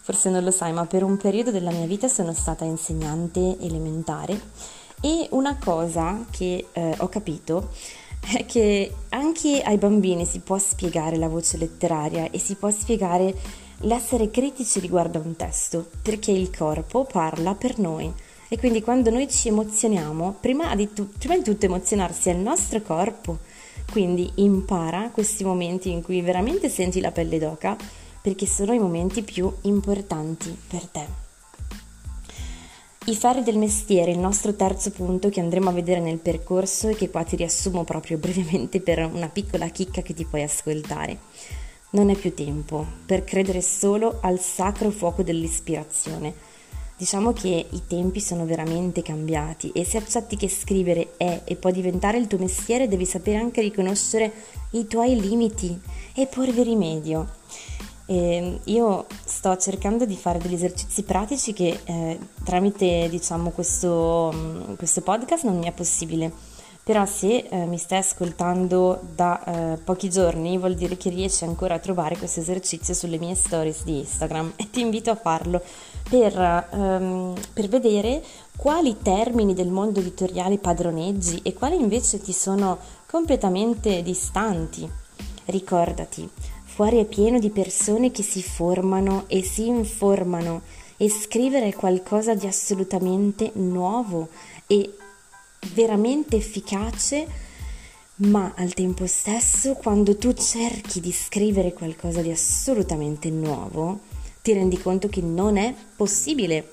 Forse 0.00 0.30
non 0.30 0.44
lo 0.44 0.50
sai, 0.50 0.72
ma 0.72 0.84
per 0.84 1.02
un 1.02 1.16
periodo 1.16 1.50
della 1.50 1.70
mia 1.70 1.86
vita 1.86 2.08
sono 2.08 2.34
stata 2.34 2.64
insegnante 2.64 3.56
elementare 3.60 4.38
e 5.00 5.28
una 5.30 5.56
cosa 5.56 6.24
che 6.30 6.66
eh, 6.72 6.94
ho 6.98 7.08
capito 7.08 7.70
è 8.20 8.44
che 8.46 8.94
anche 9.10 9.62
ai 9.62 9.76
bambini 9.76 10.24
si 10.24 10.40
può 10.40 10.58
spiegare 10.58 11.16
la 11.16 11.28
voce 11.28 11.56
letteraria 11.56 12.30
e 12.30 12.38
si 12.38 12.54
può 12.54 12.70
spiegare 12.70 13.34
L'essere 13.78 14.30
critici 14.30 14.80
riguarda 14.80 15.18
un 15.18 15.36
testo, 15.36 15.88
perché 16.02 16.30
il 16.30 16.54
corpo 16.56 17.04
parla 17.04 17.54
per 17.54 17.78
noi. 17.78 18.12
E 18.48 18.58
quindi 18.58 18.82
quando 18.82 19.10
noi 19.10 19.28
ci 19.28 19.48
emozioniamo, 19.48 20.36
prima 20.40 20.74
di, 20.74 20.92
tu- 20.92 21.08
prima 21.18 21.36
di 21.36 21.42
tutto 21.42 21.66
emozionarsi 21.66 22.28
è 22.28 22.32
il 22.32 22.38
nostro 22.38 22.80
corpo. 22.82 23.38
Quindi 23.90 24.30
impara 24.36 25.10
questi 25.10 25.44
momenti 25.44 25.90
in 25.90 26.02
cui 26.02 26.20
veramente 26.20 26.68
senti 26.68 27.00
la 27.00 27.10
pelle 27.10 27.38
d'oca, 27.38 27.76
perché 28.22 28.46
sono 28.46 28.72
i 28.72 28.78
momenti 28.78 29.22
più 29.22 29.52
importanti 29.62 30.56
per 30.68 30.86
te. 30.86 31.22
I 33.06 33.16
ferri 33.16 33.42
del 33.42 33.58
mestiere, 33.58 34.12
il 34.12 34.18
nostro 34.18 34.54
terzo 34.54 34.90
punto 34.90 35.28
che 35.28 35.40
andremo 35.40 35.68
a 35.68 35.72
vedere 35.72 36.00
nel 36.00 36.16
percorso 36.16 36.88
e 36.88 36.94
che 36.94 37.10
qua 37.10 37.22
ti 37.22 37.36
riassumo 37.36 37.84
proprio 37.84 38.16
brevemente 38.18 38.80
per 38.80 39.00
una 39.12 39.28
piccola 39.28 39.68
chicca 39.68 40.00
che 40.00 40.14
ti 40.14 40.24
puoi 40.24 40.42
ascoltare. 40.42 41.18
Non 41.94 42.10
è 42.10 42.16
più 42.16 42.34
tempo 42.34 42.84
per 43.06 43.22
credere 43.22 43.62
solo 43.62 44.18
al 44.20 44.40
sacro 44.40 44.90
fuoco 44.90 45.22
dell'ispirazione. 45.22 46.34
Diciamo 46.96 47.32
che 47.32 47.66
i 47.70 47.82
tempi 47.86 48.20
sono 48.20 48.44
veramente 48.46 49.00
cambiati 49.00 49.70
e 49.70 49.84
se 49.84 49.98
accetti 49.98 50.36
che 50.36 50.48
scrivere 50.48 51.16
è 51.16 51.42
e 51.44 51.54
può 51.54 51.70
diventare 51.70 52.18
il 52.18 52.26
tuo 52.26 52.38
mestiere 52.38 52.88
devi 52.88 53.04
sapere 53.04 53.38
anche 53.38 53.60
riconoscere 53.60 54.32
i 54.70 54.88
tuoi 54.88 55.20
limiti 55.20 55.80
e 56.14 56.26
porvi 56.26 56.64
rimedio. 56.64 57.28
E 58.06 58.58
io 58.64 59.06
sto 59.24 59.56
cercando 59.56 60.04
di 60.04 60.16
fare 60.16 60.38
degli 60.38 60.54
esercizi 60.54 61.04
pratici 61.04 61.52
che 61.52 61.78
eh, 61.84 62.18
tramite 62.42 63.08
diciamo, 63.08 63.50
questo, 63.50 64.32
mm, 64.34 64.74
questo, 64.74 65.00
podcast 65.00 65.44
non 65.44 65.58
mi 65.58 65.66
è 65.66 65.72
possibile. 65.72 66.53
Però 66.84 67.06
se 67.06 67.46
eh, 67.48 67.64
mi 67.64 67.78
stai 67.78 68.00
ascoltando 68.00 69.00
da 69.14 69.42
eh, 69.72 69.78
pochi 69.78 70.10
giorni 70.10 70.58
vuol 70.58 70.74
dire 70.74 70.98
che 70.98 71.08
riesci 71.08 71.44
ancora 71.44 71.76
a 71.76 71.78
trovare 71.78 72.18
questo 72.18 72.40
esercizio 72.40 72.92
sulle 72.92 73.18
mie 73.18 73.34
stories 73.34 73.84
di 73.84 74.00
Instagram 74.00 74.52
e 74.56 74.68
ti 74.70 74.80
invito 74.82 75.10
a 75.10 75.16
farlo 75.16 75.62
per, 76.08 76.38
ehm, 76.38 77.34
per 77.54 77.68
vedere 77.68 78.22
quali 78.54 78.98
termini 79.00 79.54
del 79.54 79.70
mondo 79.70 80.00
editoriale 80.00 80.58
padroneggi 80.58 81.40
e 81.42 81.54
quali 81.54 81.80
invece 81.80 82.20
ti 82.20 82.34
sono 82.34 82.78
completamente 83.06 84.02
distanti. 84.02 84.86
Ricordati, 85.46 86.28
Fuori 86.74 86.98
è 86.98 87.04
pieno 87.04 87.38
di 87.38 87.50
persone 87.50 88.10
che 88.10 88.24
si 88.24 88.42
formano 88.42 89.26
e 89.28 89.44
si 89.44 89.68
informano 89.68 90.62
e 90.96 91.08
scrivere 91.08 91.68
è 91.68 91.72
qualcosa 91.72 92.34
di 92.34 92.48
assolutamente 92.48 93.52
nuovo 93.54 94.26
e 94.66 94.96
veramente 95.72 96.36
efficace, 96.36 97.26
ma 98.16 98.52
al 98.56 98.74
tempo 98.74 99.06
stesso 99.06 99.74
quando 99.74 100.16
tu 100.16 100.32
cerchi 100.32 101.00
di 101.00 101.12
scrivere 101.12 101.72
qualcosa 101.72 102.20
di 102.20 102.30
assolutamente 102.30 103.30
nuovo, 103.30 104.00
ti 104.42 104.52
rendi 104.52 104.78
conto 104.78 105.08
che 105.08 105.20
non 105.22 105.56
è 105.56 105.74
possibile. 105.96 106.68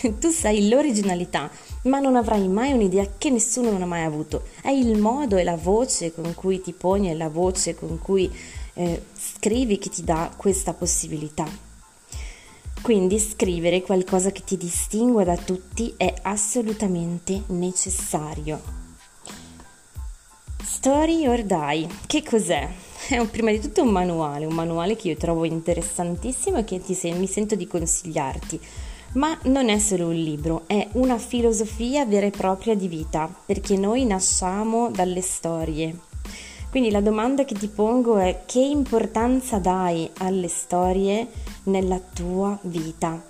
tu 0.18 0.30
sai 0.30 0.68
l'originalità, 0.68 1.50
ma 1.82 1.98
non 2.00 2.16
avrai 2.16 2.48
mai 2.48 2.72
un'idea 2.72 3.06
che 3.18 3.30
nessuno 3.30 3.70
non 3.70 3.82
ha 3.82 3.86
mai 3.86 4.04
avuto. 4.04 4.44
È 4.62 4.70
il 4.70 4.98
modo 4.98 5.36
e 5.36 5.44
la 5.44 5.56
voce 5.56 6.12
con 6.12 6.34
cui 6.34 6.60
ti 6.60 6.72
poni, 6.72 7.08
è 7.08 7.14
la 7.14 7.28
voce 7.28 7.74
con 7.74 7.98
cui 7.98 8.30
eh, 8.74 9.02
scrivi 9.14 9.78
che 9.78 9.90
ti 9.90 10.02
dà 10.02 10.32
questa 10.36 10.72
possibilità. 10.72 11.69
Quindi 12.82 13.18
scrivere 13.18 13.82
qualcosa 13.82 14.32
che 14.32 14.42
ti 14.42 14.56
distingua 14.56 15.22
da 15.22 15.36
tutti 15.36 15.92
è 15.96 16.12
assolutamente 16.22 17.42
necessario. 17.48 18.60
Story 20.62 21.26
or 21.26 21.42
Die, 21.42 21.86
che 22.06 22.22
cos'è? 22.22 22.68
È 23.08 23.18
un, 23.18 23.28
prima 23.28 23.50
di 23.50 23.60
tutto 23.60 23.82
un 23.82 23.90
manuale, 23.90 24.46
un 24.46 24.54
manuale 24.54 24.96
che 24.96 25.08
io 25.08 25.16
trovo 25.16 25.44
interessantissimo 25.44 26.58
e 26.58 26.64
che 26.64 26.80
ti, 26.80 26.98
mi 27.12 27.26
sento 27.26 27.54
di 27.54 27.66
consigliarti. 27.66 28.60
Ma 29.12 29.38
non 29.44 29.68
è 29.68 29.78
solo 29.78 30.06
un 30.06 30.14
libro, 30.14 30.62
è 30.66 30.88
una 30.92 31.18
filosofia 31.18 32.06
vera 32.06 32.26
e 32.26 32.30
propria 32.30 32.74
di 32.74 32.88
vita, 32.88 33.28
perché 33.44 33.76
noi 33.76 34.06
nasciamo 34.06 34.90
dalle 34.90 35.20
storie, 35.20 35.98
quindi 36.70 36.92
la 36.92 37.00
domanda 37.00 37.44
che 37.44 37.56
ti 37.56 37.66
pongo 37.66 38.18
è 38.18 38.42
che 38.46 38.60
importanza 38.60 39.58
dai 39.58 40.08
alle 40.18 40.46
storie 40.46 41.26
nella 41.64 41.98
tua 41.98 42.56
vita? 42.62 43.20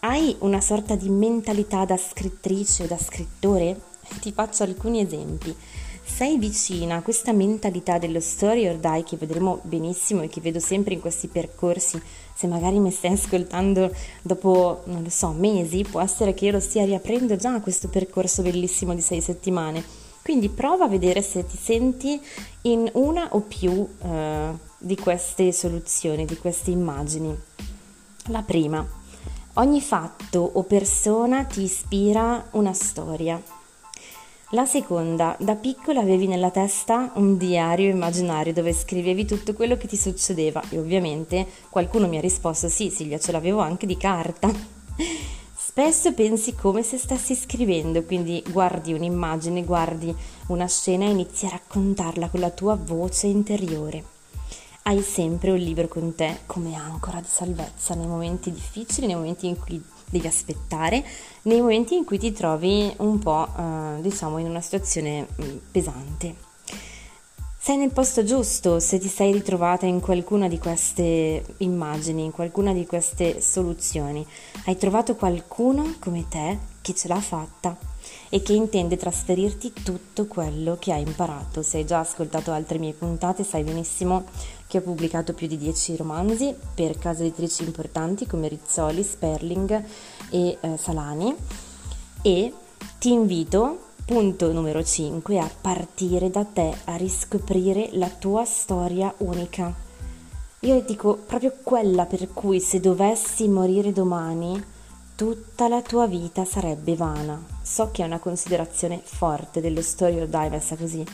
Hai 0.00 0.34
una 0.40 0.60
sorta 0.60 0.96
di 0.96 1.08
mentalità 1.08 1.84
da 1.84 1.96
scrittrice 1.96 2.82
o 2.82 2.86
da 2.88 2.98
scrittore? 2.98 3.80
Ti 4.20 4.32
faccio 4.32 4.64
alcuni 4.64 5.00
esempi. 5.00 5.54
Sei 6.04 6.38
vicina 6.38 6.96
a 6.96 7.02
questa 7.02 7.32
mentalità 7.32 7.98
dello 7.98 8.18
story 8.18 8.66
or 8.66 8.76
die 8.78 9.04
che 9.04 9.16
vedremo 9.16 9.60
benissimo 9.62 10.22
e 10.22 10.28
che 10.28 10.40
vedo 10.40 10.58
sempre 10.58 10.94
in 10.94 11.00
questi 11.00 11.28
percorsi. 11.28 12.02
Se 12.34 12.48
magari 12.48 12.80
mi 12.80 12.90
stai 12.90 13.12
ascoltando 13.12 13.94
dopo, 14.22 14.82
non 14.86 15.04
lo 15.04 15.10
so, 15.10 15.30
mesi, 15.30 15.84
può 15.88 16.00
essere 16.00 16.34
che 16.34 16.46
io 16.46 16.52
lo 16.52 16.60
stia 16.60 16.84
riaprendo 16.84 17.36
già 17.36 17.60
questo 17.60 17.86
percorso 17.86 18.42
bellissimo 18.42 18.92
di 18.92 19.00
sei 19.00 19.20
settimane 19.20 20.01
quindi 20.22 20.48
prova 20.48 20.84
a 20.84 20.88
vedere 20.88 21.20
se 21.20 21.44
ti 21.46 21.56
senti 21.56 22.20
in 22.62 22.88
una 22.94 23.28
o 23.32 23.40
più 23.40 23.86
eh, 24.02 24.50
di 24.78 24.96
queste 24.96 25.52
soluzioni, 25.52 26.24
di 26.24 26.38
queste 26.38 26.70
immagini. 26.70 27.36
La 28.26 28.42
prima, 28.42 28.86
ogni 29.54 29.80
fatto 29.80 30.38
o 30.38 30.62
persona 30.62 31.44
ti 31.44 31.62
ispira 31.62 32.46
una 32.52 32.72
storia. 32.72 33.42
La 34.50 34.66
seconda, 34.66 35.34
da 35.40 35.56
piccola 35.56 36.00
avevi 36.00 36.26
nella 36.26 36.50
testa 36.50 37.12
un 37.14 37.38
diario 37.38 37.88
immaginario 37.88 38.52
dove 38.52 38.74
scrivevi 38.74 39.24
tutto 39.24 39.54
quello 39.54 39.78
che 39.78 39.88
ti 39.88 39.96
succedeva 39.96 40.62
e 40.68 40.78
ovviamente 40.78 41.46
qualcuno 41.70 42.06
mi 42.06 42.18
ha 42.18 42.20
risposto 42.20 42.68
sì 42.68 42.90
Silvia 42.90 43.18
ce 43.18 43.32
l'avevo 43.32 43.60
anche 43.60 43.86
di 43.86 43.96
carta. 43.96 44.52
Spesso 45.72 46.12
pensi 46.12 46.54
come 46.54 46.82
se 46.82 46.98
stessi 46.98 47.34
scrivendo, 47.34 48.02
quindi 48.02 48.44
guardi 48.50 48.92
un'immagine, 48.92 49.64
guardi 49.64 50.14
una 50.48 50.68
scena 50.68 51.06
e 51.06 51.12
inizi 51.12 51.46
a 51.46 51.48
raccontarla 51.48 52.28
con 52.28 52.40
la 52.40 52.50
tua 52.50 52.74
voce 52.74 53.28
interiore. 53.28 54.04
Hai 54.82 55.00
sempre 55.00 55.50
un 55.50 55.56
libro 55.56 55.88
con 55.88 56.14
te 56.14 56.40
come 56.44 56.74
ancora 56.74 57.20
di 57.20 57.26
salvezza 57.26 57.94
nei 57.94 58.06
momenti 58.06 58.52
difficili, 58.52 59.06
nei 59.06 59.16
momenti 59.16 59.46
in 59.46 59.58
cui 59.58 59.82
devi 60.10 60.26
aspettare, 60.26 61.02
nei 61.44 61.62
momenti 61.62 61.96
in 61.96 62.04
cui 62.04 62.18
ti 62.18 62.32
trovi 62.32 62.92
un 62.98 63.18
po', 63.18 63.48
eh, 63.56 64.02
diciamo, 64.02 64.36
in 64.36 64.48
una 64.48 64.60
situazione 64.60 65.26
mm, 65.42 65.56
pesante. 65.70 66.51
Sei 67.64 67.76
nel 67.76 67.92
posto 67.92 68.24
giusto 68.24 68.80
se 68.80 68.98
ti 68.98 69.06
sei 69.06 69.30
ritrovata 69.30 69.86
in 69.86 70.00
qualcuna 70.00 70.48
di 70.48 70.58
queste 70.58 71.44
immagini, 71.58 72.24
in 72.24 72.32
qualcuna 72.32 72.72
di 72.72 72.84
queste 72.86 73.40
soluzioni. 73.40 74.26
Hai 74.64 74.76
trovato 74.76 75.14
qualcuno 75.14 75.94
come 76.00 76.26
te 76.28 76.58
che 76.80 76.92
ce 76.92 77.06
l'ha 77.06 77.20
fatta 77.20 77.78
e 78.28 78.42
che 78.42 78.52
intende 78.54 78.96
trasferirti 78.96 79.74
tutto 79.84 80.26
quello 80.26 80.76
che 80.80 80.92
hai 80.92 81.02
imparato. 81.02 81.62
Se 81.62 81.76
hai 81.76 81.86
già 81.86 82.00
ascoltato 82.00 82.50
altre 82.50 82.78
mie 82.78 82.94
puntate 82.94 83.44
sai 83.44 83.62
benissimo 83.62 84.24
che 84.66 84.78
ho 84.78 84.82
pubblicato 84.82 85.32
più 85.32 85.46
di 85.46 85.56
10 85.56 85.94
romanzi 85.94 86.52
per 86.74 86.98
case 86.98 87.26
editrici 87.26 87.62
importanti 87.62 88.26
come 88.26 88.48
Rizzoli, 88.48 89.04
Sperling 89.04 89.84
e 90.30 90.58
eh, 90.60 90.76
Salani 90.76 91.32
e 92.22 92.52
ti 92.98 93.12
invito 93.12 93.90
Punto 94.04 94.52
numero 94.52 94.82
5 94.82 95.38
a 95.38 95.48
partire 95.60 96.28
da 96.28 96.44
te, 96.44 96.76
a 96.86 96.96
riscoprire 96.96 97.90
la 97.92 98.08
tua 98.08 98.44
storia 98.44 99.14
unica. 99.18 99.72
Io 100.60 100.80
dico 100.82 101.14
proprio 101.24 101.54
quella 101.62 102.04
per 102.04 102.32
cui 102.32 102.58
se 102.58 102.80
dovessi 102.80 103.46
morire 103.46 103.92
domani, 103.92 104.60
tutta 105.14 105.68
la 105.68 105.82
tua 105.82 106.08
vita 106.08 106.44
sarebbe 106.44 106.96
vana. 106.96 107.40
So 107.62 107.90
che 107.92 108.02
è 108.02 108.06
una 108.06 108.18
considerazione 108.18 109.00
forte 109.02 109.60
dello 109.60 109.80
story 109.80 110.20
or 110.20 110.26
die 110.26 110.76
così, 110.76 111.06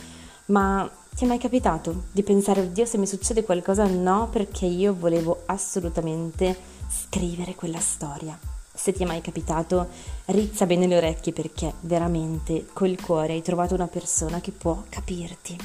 ma 0.47 0.89
ti 1.15 1.25
è 1.25 1.27
mai 1.27 1.37
capitato 1.37 2.05
di 2.11 2.23
pensare, 2.23 2.61
oddio, 2.61 2.85
se 2.85 2.97
mi 2.97 3.05
succede 3.05 3.43
qualcosa? 3.43 3.85
No, 3.85 4.29
perché 4.31 4.65
io 4.65 4.95
volevo 4.97 5.43
assolutamente 5.45 6.57
scrivere 6.89 7.53
quella 7.53 7.79
storia 7.79 8.57
se 8.79 8.93
ti 8.93 9.03
è 9.03 9.05
mai 9.05 9.19
capitato, 9.19 9.89
rizza 10.27 10.65
bene 10.65 10.87
le 10.87 10.95
orecchie 10.95 11.33
perché 11.33 11.73
veramente 11.81 12.67
col 12.71 12.97
cuore 13.01 13.33
hai 13.33 13.41
trovato 13.41 13.73
una 13.73 13.87
persona 13.87 14.39
che 14.39 14.51
può 14.51 14.83
capirti. 14.87 15.57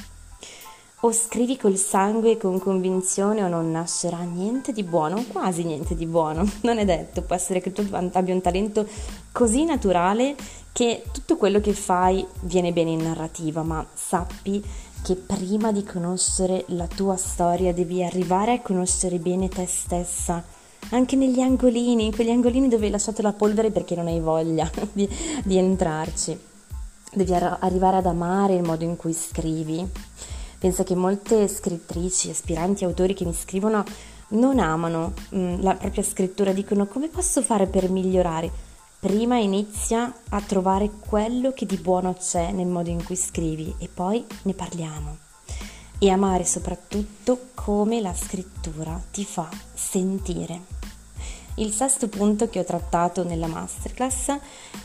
O 0.99 1.13
scrivi 1.13 1.55
col 1.55 1.77
sangue 1.77 2.31
e 2.31 2.37
con 2.37 2.59
convinzione 2.59 3.41
o 3.41 3.47
non 3.47 3.71
nascerà 3.71 4.19
niente 4.19 4.73
di 4.73 4.83
buono, 4.83 5.23
quasi 5.31 5.63
niente 5.63 5.95
di 5.95 6.05
buono, 6.05 6.45
non 6.63 6.77
è 6.77 6.83
detto, 6.83 7.21
può 7.21 7.37
essere 7.37 7.61
che 7.61 7.71
tu 7.71 7.87
abbia 7.89 8.33
un 8.33 8.41
talento 8.41 8.85
così 9.31 9.63
naturale 9.63 10.35
che 10.73 11.03
tutto 11.13 11.37
quello 11.37 11.61
che 11.61 11.71
fai 11.71 12.25
viene 12.41 12.73
bene 12.73 12.91
in 12.91 13.01
narrativa, 13.01 13.63
ma 13.63 13.85
sappi 13.93 14.61
che 15.01 15.15
prima 15.15 15.71
di 15.71 15.85
conoscere 15.85 16.65
la 16.69 16.87
tua 16.87 17.15
storia 17.15 17.73
devi 17.73 18.03
arrivare 18.03 18.55
a 18.55 18.61
conoscere 18.61 19.19
bene 19.19 19.47
te 19.47 19.65
stessa 19.65 20.43
anche 20.89 21.15
negli 21.15 21.39
angolini, 21.41 22.05
in 22.05 22.13
quegli 22.13 22.29
angolini 22.29 22.67
dove 22.67 22.85
hai 22.85 22.91
lasciato 22.91 23.21
la 23.21 23.33
polvere 23.33 23.71
perché 23.71 23.95
non 23.95 24.07
hai 24.07 24.19
voglia 24.19 24.69
di, 24.91 25.07
di 25.43 25.57
entrarci. 25.57 26.37
Devi 27.13 27.33
ar- 27.33 27.57
arrivare 27.61 27.97
ad 27.97 28.05
amare 28.05 28.55
il 28.55 28.63
modo 28.63 28.83
in 28.83 28.95
cui 28.95 29.13
scrivi. 29.13 29.87
Penso 30.57 30.83
che 30.83 30.95
molte 30.95 31.47
scrittrici, 31.47 32.29
aspiranti 32.29 32.83
autori 32.83 33.13
che 33.13 33.25
mi 33.25 33.33
scrivono 33.33 33.83
non 34.29 34.59
amano 34.59 35.13
mh, 35.29 35.37
mm, 35.37 35.61
la 35.61 35.75
propria 35.75 36.03
scrittura, 36.03 36.51
dicono 36.51 36.87
come 36.87 37.07
posso 37.07 37.41
fare 37.41 37.67
per 37.67 37.89
migliorare? 37.89 38.51
Prima 38.99 39.37
inizia 39.37 40.11
a 40.29 40.41
trovare 40.41 40.89
quello 40.89 41.51
che 41.51 41.65
di 41.65 41.77
buono 41.77 42.15
c'è 42.15 42.51
nel 42.51 42.65
modo 42.65 42.89
in 42.89 43.03
cui 43.03 43.15
scrivi 43.15 43.75
e 43.77 43.87
poi 43.87 44.25
ne 44.43 44.53
parliamo. 44.53 45.17
E 45.99 46.09
amare 46.09 46.43
soprattutto 46.43 47.49
come 47.53 48.01
la 48.01 48.13
scrittura 48.13 48.99
ti 49.11 49.23
fa 49.23 49.47
sentire. 49.73 50.74
Il 51.57 51.71
sesto 51.71 52.09
punto 52.09 52.49
che 52.49 52.59
ho 52.59 52.65
trattato 52.65 53.23
nella 53.23 53.47
masterclass, 53.47 54.37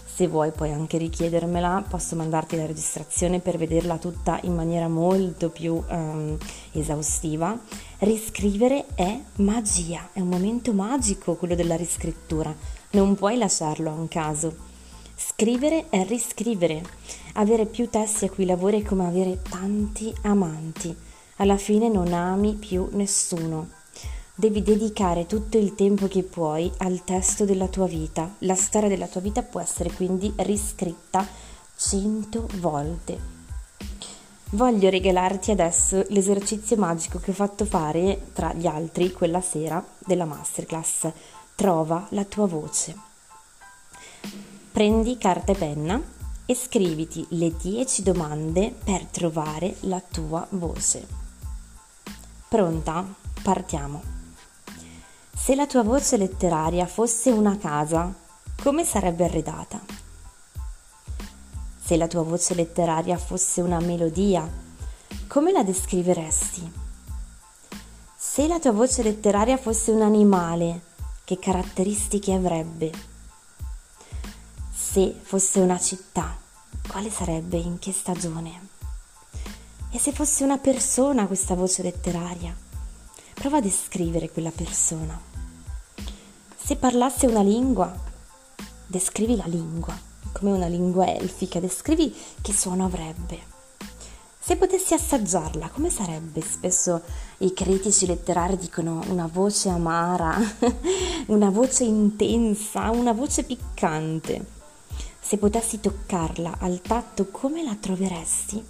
se 0.04 0.28
vuoi 0.28 0.52
puoi 0.52 0.70
anche 0.70 0.98
richiedermela, 0.98 1.84
posso 1.88 2.14
mandarti 2.14 2.54
la 2.54 2.64
registrazione 2.64 3.40
per 3.40 3.56
vederla 3.56 3.98
tutta 3.98 4.38
in 4.44 4.54
maniera 4.54 4.86
molto 4.86 5.50
più 5.50 5.82
um, 5.88 6.38
esaustiva. 6.70 7.58
Riscrivere 7.98 8.86
è 8.94 9.18
magia, 9.36 10.10
è 10.12 10.20
un 10.20 10.28
momento 10.28 10.72
magico 10.72 11.34
quello 11.34 11.56
della 11.56 11.74
riscrittura, 11.74 12.54
non 12.90 13.16
puoi 13.16 13.36
lasciarlo 13.36 13.90
a 13.90 13.94
un 13.94 14.06
caso. 14.06 14.54
Scrivere 15.16 15.88
è 15.90 16.06
riscrivere, 16.06 16.84
avere 17.32 17.66
più 17.66 17.90
testi 17.90 18.26
a 18.26 18.30
cui 18.30 18.46
lavori 18.46 18.82
è 18.82 18.84
come 18.84 19.08
avere 19.08 19.42
tanti 19.42 20.14
amanti, 20.22 20.96
alla 21.38 21.56
fine 21.56 21.88
non 21.88 22.12
ami 22.12 22.54
più 22.54 22.88
nessuno 22.92 23.78
devi 24.40 24.62
dedicare 24.62 25.26
tutto 25.26 25.58
il 25.58 25.74
tempo 25.74 26.08
che 26.08 26.22
puoi 26.22 26.72
al 26.78 27.04
testo 27.04 27.44
della 27.44 27.68
tua 27.68 27.86
vita. 27.86 28.36
La 28.38 28.54
storia 28.54 28.88
della 28.88 29.06
tua 29.06 29.20
vita 29.20 29.42
può 29.42 29.60
essere 29.60 29.92
quindi 29.92 30.32
riscritta 30.36 31.26
cento 31.76 32.48
volte. 32.54 33.18
Voglio 34.52 34.88
regalarti 34.88 35.50
adesso 35.50 36.06
l'esercizio 36.08 36.76
magico 36.76 37.18
che 37.18 37.32
ho 37.32 37.34
fatto 37.34 37.66
fare 37.66 38.28
tra 38.32 38.54
gli 38.54 38.66
altri 38.66 39.12
quella 39.12 39.42
sera 39.42 39.84
della 39.98 40.24
masterclass. 40.24 41.12
Trova 41.54 42.06
la 42.12 42.24
tua 42.24 42.46
voce. 42.46 42.96
Prendi 44.72 45.18
carta 45.18 45.52
e 45.52 45.56
penna 45.56 46.02
e 46.46 46.54
scriviti 46.54 47.26
le 47.32 47.54
10 47.60 48.02
domande 48.02 48.74
per 48.82 49.04
trovare 49.04 49.76
la 49.80 50.00
tua 50.00 50.46
voce. 50.48 51.06
Pronta? 52.48 53.06
Partiamo. 53.42 54.19
Se 55.42 55.54
la 55.54 55.66
tua 55.66 55.82
voce 55.82 56.18
letteraria 56.18 56.86
fosse 56.86 57.30
una 57.30 57.56
casa, 57.56 58.14
come 58.62 58.84
sarebbe 58.84 59.24
arredata? 59.24 59.80
Se 61.82 61.96
la 61.96 62.06
tua 62.06 62.22
voce 62.22 62.54
letteraria 62.54 63.16
fosse 63.16 63.62
una 63.62 63.80
melodia, 63.80 64.46
come 65.26 65.50
la 65.50 65.64
descriveresti? 65.64 66.70
Se 68.14 68.46
la 68.46 68.60
tua 68.60 68.72
voce 68.72 69.02
letteraria 69.02 69.56
fosse 69.56 69.90
un 69.90 70.02
animale, 70.02 70.82
che 71.24 71.38
caratteristiche 71.38 72.34
avrebbe? 72.34 72.92
Se 74.70 75.18
fosse 75.22 75.60
una 75.60 75.80
città, 75.80 76.36
quale 76.86 77.10
sarebbe 77.10 77.56
in 77.56 77.78
che 77.78 77.92
stagione? 77.92 78.68
E 79.90 79.98
se 79.98 80.12
fosse 80.12 80.44
una 80.44 80.58
persona 80.58 81.26
questa 81.26 81.54
voce 81.54 81.82
letteraria? 81.82 82.54
Prova 83.32 83.56
a 83.56 83.62
descrivere 83.62 84.30
quella 84.30 84.52
persona. 84.52 85.29
Se 86.62 86.76
parlasse 86.76 87.26
una 87.26 87.42
lingua, 87.42 87.92
descrivi 88.86 89.34
la 89.34 89.46
lingua, 89.46 89.98
come 90.30 90.52
una 90.52 90.66
lingua 90.66 91.12
elfica, 91.12 91.58
descrivi 91.58 92.14
che 92.40 92.52
suono 92.52 92.84
avrebbe. 92.84 93.38
Se 94.38 94.56
potessi 94.56 94.94
assaggiarla, 94.94 95.68
come 95.70 95.90
sarebbe? 95.90 96.40
Spesso 96.42 97.02
i 97.38 97.52
critici 97.52 98.06
letterari 98.06 98.56
dicono 98.56 99.02
una 99.08 99.28
voce 99.30 99.68
amara, 99.68 100.36
una 101.26 101.50
voce 101.50 101.84
intensa, 101.84 102.90
una 102.90 103.12
voce 103.12 103.42
piccante. 103.42 104.44
Se 105.20 105.38
potessi 105.38 105.80
toccarla 105.80 106.58
al 106.60 106.80
tatto, 106.82 107.26
come 107.30 107.64
la 107.64 107.74
troveresti? 107.74 108.64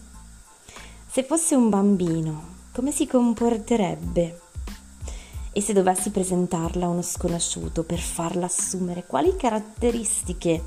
Se 1.06 1.24
fosse 1.24 1.54
un 1.54 1.68
bambino, 1.68 2.54
come 2.72 2.92
si 2.92 3.06
comporterebbe? 3.06 4.40
E 5.52 5.60
se 5.60 5.72
dovessi 5.72 6.10
presentarla 6.10 6.86
a 6.86 6.88
uno 6.88 7.02
sconosciuto 7.02 7.82
per 7.82 7.98
farla 7.98 8.46
assumere 8.46 9.04
quali 9.04 9.34
caratteristiche 9.36 10.62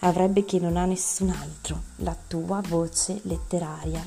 avrebbe 0.00 0.44
che 0.44 0.58
non 0.58 0.76
ha 0.76 0.84
nessun 0.84 1.30
altro, 1.30 1.82
la 1.96 2.16
tua 2.26 2.60
voce 2.66 3.20
letteraria. 3.22 4.04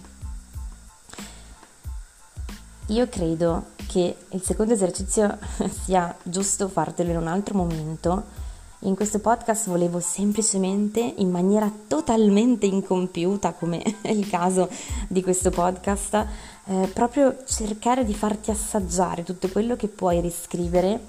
Io 2.87 3.07
credo 3.09 3.67
che 3.87 4.15
il 4.29 4.41
secondo 4.41 4.73
esercizio 4.73 5.37
sia 5.83 6.15
giusto 6.23 6.67
fartelo 6.67 7.11
in 7.11 7.17
un 7.17 7.27
altro 7.27 7.55
momento. 7.55 8.36
In 8.81 8.95
questo 8.95 9.17
podcast 9.17 9.69
volevo 9.69 9.99
semplicemente, 9.99 10.99
in 10.99 11.31
maniera 11.31 11.71
totalmente 11.87 12.67
incompiuta, 12.67 13.53
come 13.53 13.81
è 14.01 14.09
il 14.09 14.29
caso 14.29 14.69
di 15.07 15.23
questo 15.23 15.49
podcast, 15.49 16.27
eh, 16.65 16.91
proprio 16.93 17.37
cercare 17.47 18.05
di 18.05 18.13
farti 18.13 18.51
assaggiare 18.51 19.23
tutto 19.23 19.47
quello 19.47 19.75
che 19.75 19.87
puoi 19.87 20.21
riscrivere 20.21 20.99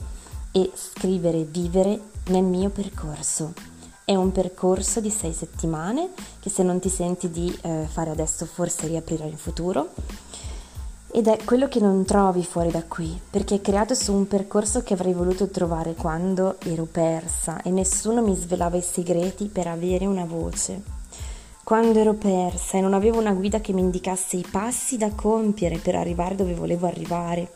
e 0.50 0.70
scrivere, 0.72 1.44
vivere 1.44 2.00
nel 2.28 2.44
mio 2.44 2.70
percorso. 2.70 3.52
È 4.02 4.14
un 4.14 4.32
percorso 4.32 5.00
di 5.00 5.10
sei 5.10 5.34
settimane 5.34 6.12
che 6.40 6.48
se 6.48 6.62
non 6.62 6.80
ti 6.80 6.88
senti 6.88 7.30
di 7.30 7.54
eh, 7.60 7.86
fare 7.86 8.08
adesso 8.08 8.46
forse 8.46 8.86
riaprirà 8.86 9.24
in 9.24 9.36
futuro 9.36 9.92
ed 11.18 11.26
è 11.26 11.36
quello 11.44 11.66
che 11.66 11.80
non 11.80 12.04
trovi 12.04 12.44
fuori 12.44 12.70
da 12.70 12.84
qui, 12.84 13.20
perché 13.28 13.56
è 13.56 13.60
creato 13.60 13.94
su 13.94 14.14
un 14.14 14.28
percorso 14.28 14.84
che 14.84 14.94
avrei 14.94 15.12
voluto 15.12 15.48
trovare 15.48 15.94
quando 15.94 16.60
ero 16.60 16.84
persa 16.84 17.60
e 17.62 17.70
nessuno 17.70 18.22
mi 18.22 18.36
svelava 18.36 18.76
i 18.76 18.82
segreti 18.82 19.46
per 19.46 19.66
avere 19.66 20.06
una 20.06 20.24
voce. 20.24 20.80
Quando 21.64 21.98
ero 21.98 22.14
persa 22.14 22.78
e 22.78 22.80
non 22.82 22.94
avevo 22.94 23.18
una 23.18 23.32
guida 23.32 23.60
che 23.60 23.72
mi 23.72 23.80
indicasse 23.80 24.36
i 24.36 24.46
passi 24.48 24.96
da 24.96 25.10
compiere 25.10 25.78
per 25.78 25.96
arrivare 25.96 26.36
dove 26.36 26.54
volevo 26.54 26.86
arrivare, 26.86 27.50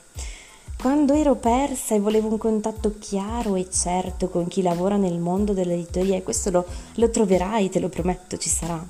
quando 0.81 1.15
ero 1.15 1.37
persa 1.37 1.95
e 1.95 2.01
volevo 2.01 2.31
un 2.31 2.39
contatto 2.39 2.97
chiaro 2.99 3.55
e 3.55 3.71
certo 3.71 4.29
con 4.29 4.49
chi 4.49 4.63
lavora 4.63 4.97
nel 4.97 5.21
mondo 5.21 5.53
dell'editoria, 5.53 6.17
e 6.17 6.25
questo 6.25 6.51
lo, 6.51 6.67
lo 6.97 7.11
troverai, 7.11 7.69
te 7.69 7.79
lo 7.79 7.89
prometto, 7.89 8.37
ci 8.39 8.49
sarà, 8.49 8.85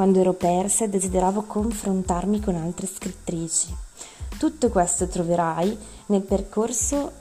quando 0.00 0.20
ero 0.20 0.32
persa 0.32 0.86
e 0.86 0.88
desideravo 0.88 1.42
confrontarmi 1.42 2.40
con 2.40 2.54
altre 2.54 2.86
scrittrici. 2.86 3.68
Tutto 4.38 4.70
questo 4.70 5.06
troverai 5.06 5.76
nel 6.06 6.22
percorso 6.22 7.12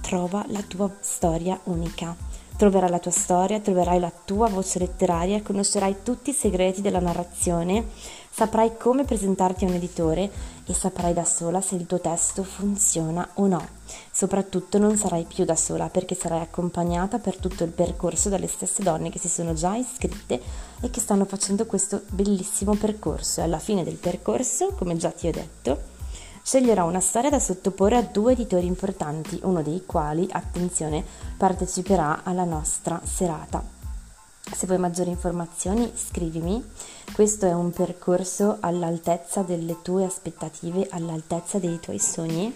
Trova 0.00 0.42
la 0.48 0.62
tua 0.62 0.90
storia 1.00 1.60
unica 1.64 2.16
Troverai 2.56 2.88
la 2.88 2.98
tua 2.98 3.10
storia, 3.10 3.60
troverai 3.60 4.00
la 4.00 4.10
tua 4.24 4.48
voce 4.48 4.78
letteraria, 4.78 5.42
conoscerai 5.42 5.96
tutti 6.02 6.30
i 6.30 6.32
segreti 6.32 6.80
della 6.80 7.00
narrazione, 7.00 7.88
saprai 8.30 8.78
come 8.78 9.04
presentarti 9.04 9.64
a 9.64 9.68
un 9.68 9.74
editore 9.74 10.30
e 10.64 10.72
saprai 10.72 11.12
da 11.12 11.24
sola 11.24 11.60
se 11.60 11.74
il 11.74 11.86
tuo 11.86 12.00
testo 12.00 12.44
funziona 12.44 13.28
o 13.34 13.46
no. 13.46 13.81
Soprattutto 14.10 14.78
non 14.78 14.96
sarai 14.96 15.24
più 15.24 15.44
da 15.44 15.56
sola 15.56 15.88
perché 15.88 16.14
sarai 16.14 16.40
accompagnata 16.40 17.18
per 17.18 17.36
tutto 17.36 17.64
il 17.64 17.70
percorso 17.70 18.28
dalle 18.28 18.46
stesse 18.46 18.82
donne 18.82 19.10
che 19.10 19.18
si 19.18 19.28
sono 19.28 19.54
già 19.54 19.74
iscritte 19.74 20.40
e 20.80 20.90
che 20.90 21.00
stanno 21.00 21.24
facendo 21.24 21.66
questo 21.66 22.02
bellissimo 22.08 22.74
percorso. 22.74 23.40
E 23.40 23.44
alla 23.44 23.58
fine 23.58 23.84
del 23.84 23.96
percorso, 23.96 24.74
come 24.74 24.96
già 24.96 25.10
ti 25.10 25.28
ho 25.28 25.32
detto, 25.32 25.80
sceglierò 26.42 26.86
una 26.86 27.00
storia 27.00 27.30
da 27.30 27.38
sottoporre 27.38 27.96
a 27.96 28.02
due 28.02 28.32
editori 28.32 28.66
importanti, 28.66 29.40
uno 29.44 29.62
dei 29.62 29.84
quali, 29.86 30.26
attenzione, 30.30 31.04
parteciperà 31.36 32.22
alla 32.24 32.44
nostra 32.44 33.00
serata. 33.04 33.80
Se 34.54 34.66
vuoi 34.66 34.78
maggiori 34.78 35.10
informazioni 35.10 35.90
scrivimi, 35.94 36.62
questo 37.12 37.46
è 37.46 37.52
un 37.52 37.70
percorso 37.70 38.58
all'altezza 38.60 39.42
delle 39.42 39.80
tue 39.82 40.04
aspettative, 40.04 40.88
all'altezza 40.90 41.58
dei 41.58 41.78
tuoi 41.80 41.98
sogni. 41.98 42.54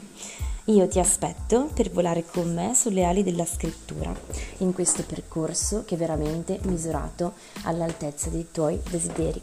Io 0.68 0.88
ti 0.88 0.98
aspetto 0.98 1.70
per 1.72 1.92
volare 1.92 2.24
con 2.24 2.52
me 2.52 2.74
sulle 2.74 3.04
ali 3.04 3.22
della 3.22 3.44
scrittura 3.44 4.12
in 4.58 4.72
questo 4.72 5.04
percorso 5.04 5.84
che 5.84 5.94
è 5.94 5.98
veramente 5.98 6.58
misurato 6.64 7.34
all'altezza 7.62 8.30
dei 8.30 8.48
tuoi 8.50 8.80
desideri. 8.90 9.40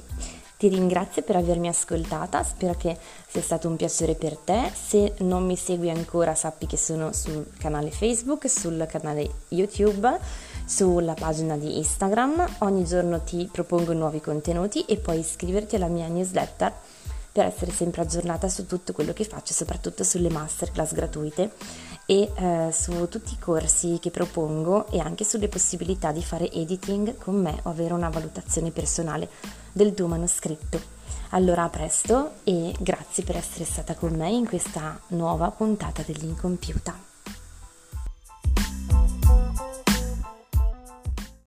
Ti 0.58 0.68
ringrazio 0.68 1.22
per 1.22 1.38
avermi 1.38 1.70
ascoltata, 1.70 2.44
spero 2.44 2.76
che 2.76 2.98
sia 3.26 3.42
stato 3.42 3.70
un 3.70 3.78
piacere 3.78 4.16
per 4.16 4.36
te. 4.36 4.70
Se 4.74 5.14
non 5.20 5.46
mi 5.46 5.56
segui 5.56 5.90
ancora 5.90 6.36
sappi 6.36 6.68
che 6.68 6.78
sono 6.78 7.14
sul 7.14 7.48
canale 7.58 7.92
Facebook, 7.92 8.50
sul 8.50 8.86
canale 8.90 9.30
YouTube, 9.48 10.20
sulla 10.66 11.14
pagina 11.14 11.56
di 11.56 11.78
Instagram. 11.78 12.56
Ogni 12.60 12.84
giorno 12.84 13.22
ti 13.24 13.48
propongo 13.50 13.94
nuovi 13.94 14.20
contenuti 14.20 14.84
e 14.84 14.98
puoi 14.98 15.20
iscriverti 15.20 15.78
alla 15.78 15.88
mia 15.88 16.08
newsletter 16.08 16.74
per 17.34 17.48
essere 17.48 17.72
sempre 17.72 18.04
aggiornata 18.04 18.48
su 18.48 18.68
tutto 18.68 18.94
quello 18.94 19.12
che 19.12 19.26
faccio, 19.26 19.54
soprattutto 19.54 20.04
sulle 20.04 20.30
masterclass 20.30 20.94
gratuite 20.94 21.52
e 22.06 22.32
eh, 22.36 22.70
su 22.72 23.08
tutti 23.10 23.34
i 23.34 23.40
corsi 23.40 23.98
che 24.00 24.12
propongo 24.12 24.88
e 24.92 25.00
anche 25.00 25.24
sulle 25.24 25.48
possibilità 25.50 26.12
di 26.12 26.24
fare 26.24 26.52
editing 26.52 27.18
con 27.18 27.42
me 27.42 27.60
o 27.64 27.72
avere 27.72 27.94
una 27.94 28.10
valutazione 28.10 28.70
personale 28.70 29.28
del 29.72 29.96
tuo 29.96 30.06
manoscritto. 30.06 31.02
Allora 31.30 31.64
a 31.64 31.70
presto 31.70 32.34
e 32.44 32.76
grazie 32.80 33.24
per 33.24 33.38
essere 33.38 33.66
stata 33.66 33.96
con 33.96 34.14
me 34.14 34.30
in 34.30 34.48
questa 34.48 35.00
nuova 35.08 35.50
puntata 35.50 36.04
dell'Incompiuta. 36.06 37.12